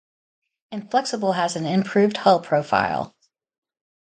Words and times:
Inflexible 0.71 1.33
has 1.33 1.55
an 1.55 1.67
improved 1.67 2.17
hull 2.17 2.39
profile. 2.41 3.15